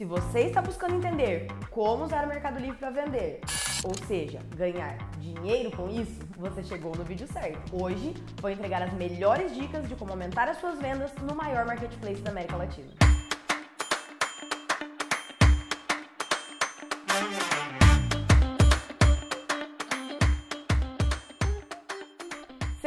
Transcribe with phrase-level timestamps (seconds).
[0.00, 3.40] Se você está buscando entender como usar o Mercado Livre para vender,
[3.82, 7.58] ou seja, ganhar dinheiro com isso, você chegou no vídeo certo.
[7.82, 12.22] Hoje vou entregar as melhores dicas de como aumentar as suas vendas no maior marketplace
[12.22, 12.92] da América Latina.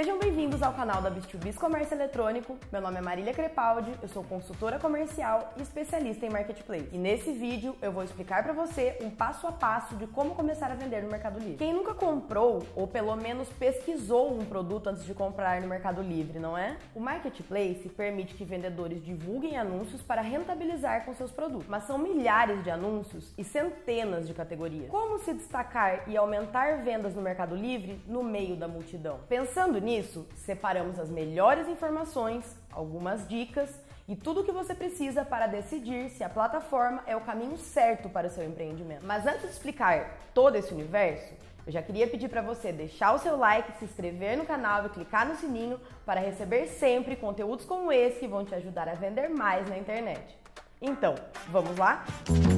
[0.00, 2.56] Sejam bem-vindos ao canal da Bis2Bis Comércio Eletrônico.
[2.72, 6.88] Meu nome é Marília Crepaldi, eu sou consultora comercial e especialista em marketplace.
[6.90, 10.70] E nesse vídeo eu vou explicar para você um passo a passo de como começar
[10.70, 11.58] a vender no Mercado Livre.
[11.58, 16.38] Quem nunca comprou ou pelo menos pesquisou um produto antes de comprar no Mercado Livre,
[16.38, 16.78] não é?
[16.94, 22.64] O marketplace permite que vendedores divulguem anúncios para rentabilizar com seus produtos, mas são milhares
[22.64, 24.88] de anúncios e centenas de categorias.
[24.88, 29.20] Como se destacar e aumentar vendas no Mercado Livre no meio da multidão?
[29.28, 29.89] Pensando nisso,
[30.36, 33.70] separamos as melhores informações, algumas dicas
[34.06, 38.08] e tudo o que você precisa para decidir se a plataforma é o caminho certo
[38.08, 39.04] para o seu empreendimento.
[39.04, 41.32] Mas antes de explicar todo esse universo,
[41.66, 44.88] eu já queria pedir para você deixar o seu like, se inscrever no canal e
[44.90, 49.28] clicar no sininho para receber sempre conteúdos como esse que vão te ajudar a vender
[49.28, 50.38] mais na internet.
[50.80, 51.14] Então,
[51.48, 52.04] vamos lá?
[52.28, 52.49] Música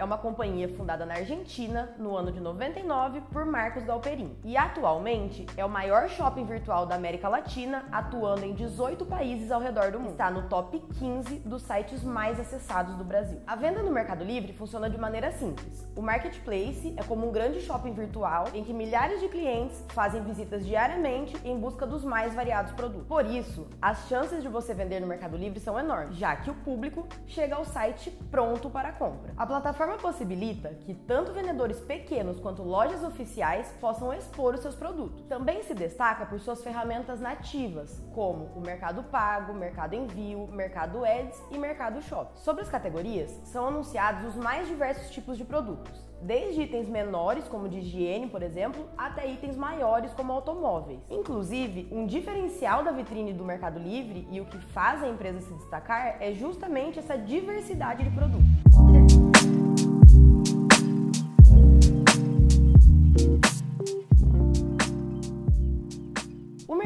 [0.00, 5.44] é uma companhia fundada na Argentina no ano de 99 por Marcos Galperin e atualmente
[5.58, 10.00] é o maior shopping virtual da América Latina, atuando em 18 países ao redor do
[10.00, 10.12] mundo.
[10.12, 13.42] Está no top 15 dos sites mais acessados do Brasil.
[13.46, 15.86] A venda no Mercado Livre funciona de maneira simples.
[15.94, 20.64] O marketplace é como um grande shopping virtual em que milhares de clientes fazem visitas
[20.64, 23.06] diariamente em busca dos mais variados produtos.
[23.06, 26.54] Por isso, as chances de você vender no Mercado Livre são enormes, já que o
[26.54, 29.34] público chega ao site pronto para a compra.
[29.36, 34.74] A plataforma plataforma possibilita que tanto vendedores pequenos quanto lojas oficiais possam expor os seus
[34.74, 35.22] produtos.
[35.26, 41.42] Também se destaca por suas ferramentas nativas, como o Mercado Pago, Mercado Envio, Mercado Ads
[41.50, 42.38] e Mercado Shop.
[42.38, 47.68] Sobre as categorias, são anunciados os mais diversos tipos de produtos, desde itens menores, como
[47.68, 51.00] de higiene, por exemplo, até itens maiores, como automóveis.
[51.08, 55.52] Inclusive, um diferencial da vitrine do Mercado Livre e o que faz a empresa se
[55.54, 58.49] destacar é justamente essa diversidade de produtos.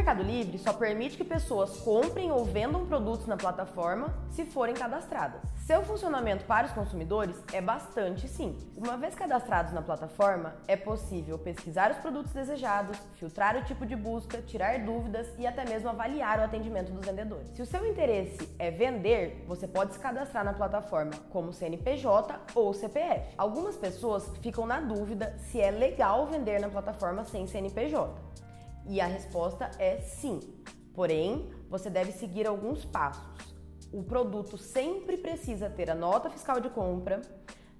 [0.04, 5.40] Mercado Livre só permite que pessoas comprem ou vendam produtos na plataforma se forem cadastradas.
[5.64, 8.68] Seu funcionamento para os consumidores é bastante simples.
[8.76, 13.96] Uma vez cadastrados na plataforma, é possível pesquisar os produtos desejados, filtrar o tipo de
[13.96, 17.48] busca, tirar dúvidas e até mesmo avaliar o atendimento dos vendedores.
[17.54, 22.74] Se o seu interesse é vender, você pode se cadastrar na plataforma como CNPJ ou
[22.74, 23.34] CPF.
[23.38, 28.43] Algumas pessoas ficam na dúvida se é legal vender na plataforma sem CNPJ.
[28.86, 30.40] E a resposta é sim.
[30.94, 33.54] Porém, você deve seguir alguns passos.
[33.92, 37.20] O produto sempre precisa ter a nota fiscal de compra,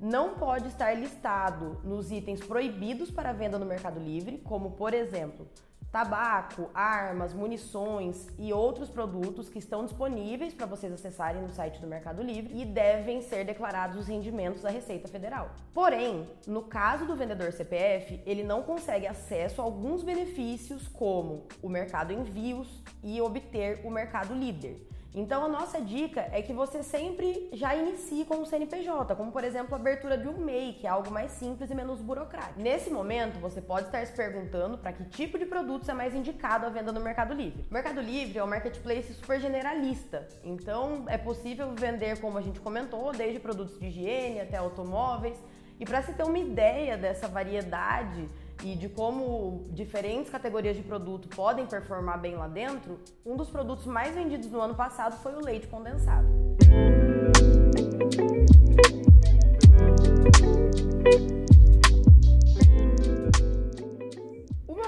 [0.00, 5.46] não pode estar listado nos itens proibidos para venda no Mercado Livre, como por exemplo,
[5.94, 11.86] tabaco, armas, munições e outros produtos que estão disponíveis para vocês acessarem no site do
[11.86, 15.50] Mercado Livre e devem ser declarados os rendimentos à Receita Federal.
[15.72, 21.68] Porém, no caso do vendedor CPF, ele não consegue acesso a alguns benefícios como o
[21.68, 24.88] mercado envios e obter o mercado líder.
[25.14, 29.44] Então a nossa dica é que você sempre já inicie com o CNPJ, como por
[29.44, 32.60] exemplo a abertura de um MEI, que é algo mais simples e menos burocrático.
[32.60, 36.66] Nesse momento, você pode estar se perguntando para que tipo de produtos é mais indicado
[36.66, 37.64] à venda no Mercado Livre.
[37.70, 42.58] O Mercado Livre é um marketplace super generalista, então é possível vender, como a gente
[42.58, 45.40] comentou, desde produtos de higiene até automóveis.
[45.78, 48.28] E para se ter uma ideia dessa variedade
[48.62, 53.86] e de como diferentes categorias de produto podem performar bem lá dentro, um dos produtos
[53.86, 56.26] mais vendidos no ano passado foi o leite condensado.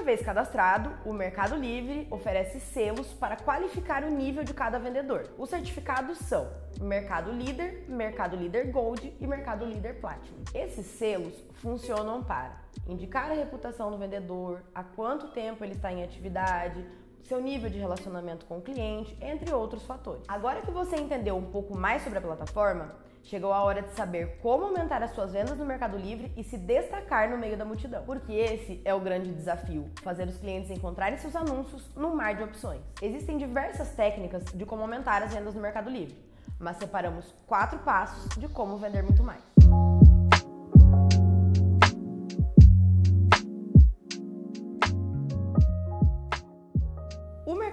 [0.07, 5.29] Vez cadastrado, o Mercado Livre oferece selos para qualificar o nível de cada vendedor.
[5.37, 6.49] Os certificados são
[6.79, 10.45] Mercado Líder, Mercado Líder Gold e Mercado Líder Platinum.
[10.53, 12.55] Esses selos funcionam para
[12.87, 16.85] indicar a reputação do vendedor, há quanto tempo ele está em atividade,
[17.25, 20.23] seu nível de relacionamento com o cliente, entre outros fatores.
[20.25, 22.95] Agora que você entendeu um pouco mais sobre a plataforma,
[23.27, 26.57] chegou a hora de saber como aumentar as suas vendas no Mercado Livre e se
[26.57, 28.03] destacar no meio da multidão.
[28.03, 32.43] Porque esse é o grande desafio: fazer os clientes encontrarem seus anúncios no mar de
[32.43, 32.81] opções.
[33.01, 36.17] Existem diversas técnicas de como aumentar as vendas no Mercado Livre,
[36.59, 39.43] mas separamos quatro passos de como vender muito mais.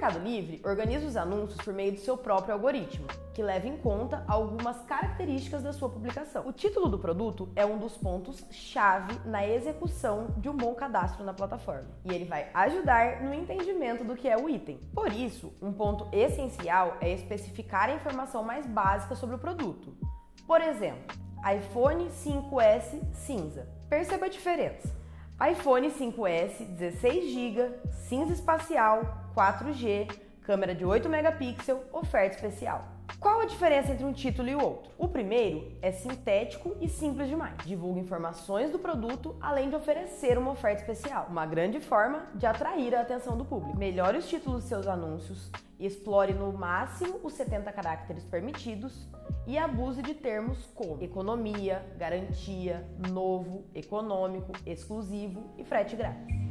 [0.05, 4.25] Mercado Livre organiza os anúncios por meio do seu próprio algoritmo, que leva em conta
[4.29, 6.47] algumas características da sua publicação.
[6.47, 11.35] O título do produto é um dos pontos-chave na execução de um bom cadastro na
[11.35, 14.79] plataforma, e ele vai ajudar no entendimento do que é o item.
[14.95, 19.97] Por isso, um ponto essencial é especificar a informação mais básica sobre o produto.
[20.47, 21.15] Por exemplo,
[21.57, 23.69] iPhone 5S cinza.
[23.91, 25.05] Perceba a diferença
[25.51, 30.09] iPhone 5S 16GB, cinza espacial, 4G,
[30.43, 32.85] câmera de 8 megapixels, oferta especial.
[33.25, 34.93] Qual a diferença entre um título e o outro?
[34.99, 37.57] O primeiro é sintético e simples demais.
[37.65, 42.95] Divulga informações do produto além de oferecer uma oferta especial, uma grande forma de atrair
[42.95, 43.79] a atenção do público.
[43.79, 45.51] Melhore os títulos de seus anúncios,
[45.81, 49.09] explore no máximo os 70 caracteres permitidos
[49.47, 56.44] e abuse de termos como economia, garantia, novo, econômico, exclusivo e frete grátis.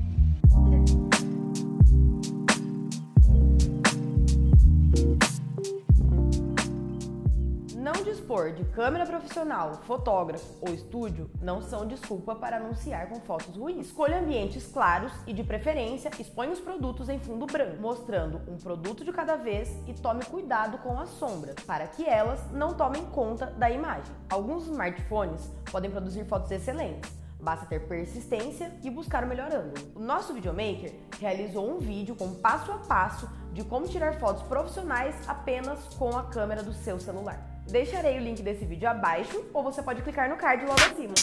[8.13, 13.87] Dispor de câmera profissional, fotógrafo ou estúdio não são desculpa para anunciar com fotos ruins.
[13.87, 19.03] Escolha ambientes claros e, de preferência, exponha os produtos em fundo branco, mostrando um produto
[19.03, 23.47] de cada vez e tome cuidado com as sombras, para que elas não tomem conta
[23.47, 24.13] da imagem.
[24.29, 27.11] Alguns smartphones podem produzir fotos excelentes,
[27.41, 29.91] Basta ter persistência e buscar o melhor ângulo.
[29.95, 35.13] O nosso videomaker realizou um vídeo com passo a passo de como tirar fotos profissionais
[35.27, 37.52] apenas com a câmera do seu celular.
[37.69, 41.13] Deixarei o link desse vídeo abaixo ou você pode clicar no card logo acima.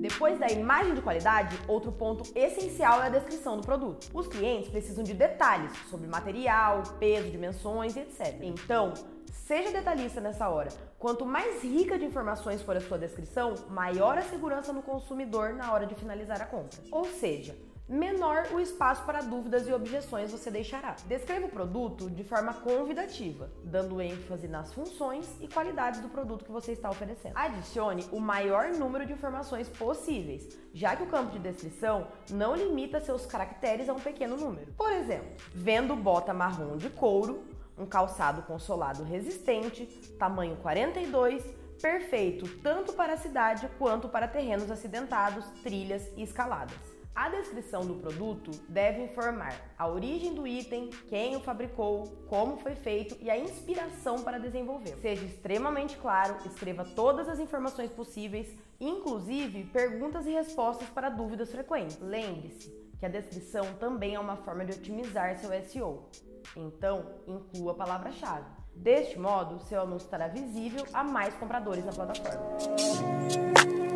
[0.00, 4.08] Depois da imagem de qualidade, outro ponto essencial é a descrição do produto.
[4.12, 8.36] Os clientes precisam de detalhes sobre material, peso, dimensões e etc.
[8.42, 8.94] Então,
[9.30, 10.70] seja detalhista nessa hora.
[10.98, 15.72] Quanto mais rica de informações for a sua descrição, maior a segurança no consumidor na
[15.72, 16.78] hora de finalizar a compra.
[16.90, 17.54] Ou seja,
[17.88, 20.96] menor o espaço para dúvidas e objeções você deixará.
[21.06, 26.52] Descreva o produto de forma convidativa, dando ênfase nas funções e qualidades do produto que
[26.52, 27.36] você está oferecendo.
[27.36, 33.00] Adicione o maior número de informações possíveis, já que o campo de descrição não limita
[33.00, 34.72] seus caracteres a um pequeno número.
[34.72, 37.44] Por exemplo, vendo bota marrom de couro,
[37.78, 39.86] um calçado consolado resistente,
[40.18, 41.42] tamanho 42,
[41.80, 46.97] perfeito tanto para a cidade quanto para terrenos acidentados, trilhas e escaladas.
[47.14, 52.74] A descrição do produto deve informar a origem do item, quem o fabricou, como foi
[52.74, 55.00] feito e a inspiração para desenvolvê-lo.
[55.00, 58.48] Seja extremamente claro, escreva todas as informações possíveis,
[58.80, 61.98] inclusive perguntas e respostas para dúvidas frequentes.
[62.00, 66.08] Lembre-se que a descrição também é uma forma de otimizar seu SEO.
[66.56, 68.46] Então, inclua a palavra-chave.
[68.74, 73.87] Deste modo, seu anúncio estará visível a mais compradores na plataforma.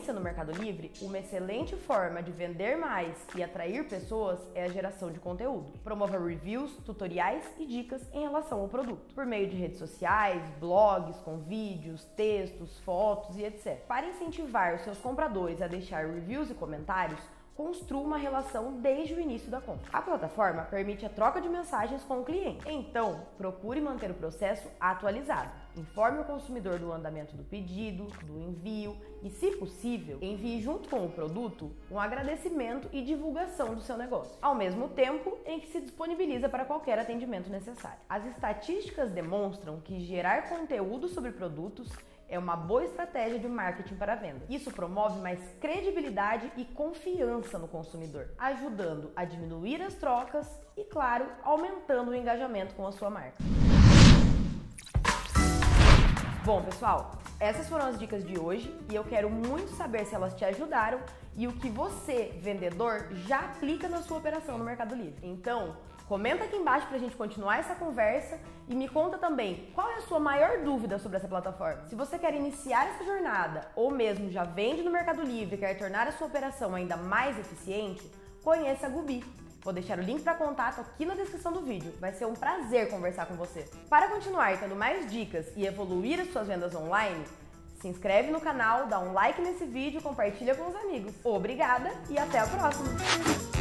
[0.00, 4.68] Frequência no Mercado Livre, uma excelente forma de vender mais e atrair pessoas é a
[4.68, 5.78] geração de conteúdo.
[5.84, 11.18] Promova reviews, tutoriais e dicas em relação ao produto, por meio de redes sociais, blogs
[11.18, 13.78] com vídeos, textos, fotos e etc.
[13.86, 17.20] Para incentivar os seus compradores a deixar reviews e comentários,
[17.60, 19.86] construa uma relação desde o início da compra.
[19.92, 24.66] A plataforma permite a troca de mensagens com o cliente, então procure manter o processo
[24.80, 25.50] atualizado.
[25.76, 31.04] Informe o consumidor do andamento do pedido, do envio e, se possível, envie junto com
[31.04, 35.82] o produto um agradecimento e divulgação do seu negócio, ao mesmo tempo em que se
[35.82, 37.98] disponibiliza para qualquer atendimento necessário.
[38.08, 41.90] As estatísticas demonstram que gerar conteúdo sobre produtos
[42.30, 44.46] é uma boa estratégia de marketing para venda.
[44.48, 50.46] Isso promove mais credibilidade e confiança no consumidor, ajudando a diminuir as trocas
[50.76, 53.42] e, claro, aumentando o engajamento com a sua marca.
[56.44, 60.32] Bom, pessoal, essas foram as dicas de hoje e eu quero muito saber se elas
[60.32, 61.00] te ajudaram
[61.36, 65.18] e o que você, vendedor, já aplica na sua operação no Mercado Livre.
[65.22, 65.76] Então,
[66.10, 68.36] Comenta aqui embaixo para a gente continuar essa conversa
[68.68, 71.86] e me conta também qual é a sua maior dúvida sobre essa plataforma.
[71.86, 75.78] Se você quer iniciar essa jornada ou mesmo já vende no Mercado Livre e quer
[75.78, 78.02] tornar a sua operação ainda mais eficiente,
[78.42, 79.24] conheça a Gubi.
[79.62, 81.94] Vou deixar o link para contato aqui na descrição do vídeo.
[82.00, 83.70] Vai ser um prazer conversar com você.
[83.88, 87.24] Para continuar tendo mais dicas e evoluir as suas vendas online,
[87.80, 91.14] se inscreve no canal, dá um like nesse vídeo, compartilha com os amigos.
[91.22, 93.59] Obrigada e até a próxima!